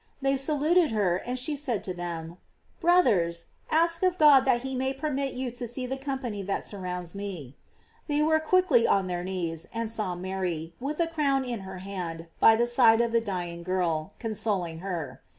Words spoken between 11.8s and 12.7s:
hand by the